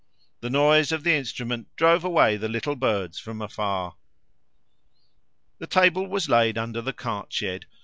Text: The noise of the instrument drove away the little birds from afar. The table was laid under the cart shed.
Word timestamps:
The 0.39 0.49
noise 0.49 0.91
of 0.91 1.03
the 1.03 1.13
instrument 1.13 1.67
drove 1.75 2.03
away 2.03 2.35
the 2.35 2.49
little 2.49 2.75
birds 2.75 3.19
from 3.19 3.39
afar. 3.39 3.97
The 5.59 5.67
table 5.67 6.07
was 6.07 6.27
laid 6.27 6.57
under 6.57 6.81
the 6.81 6.91
cart 6.91 7.31
shed. 7.31 7.67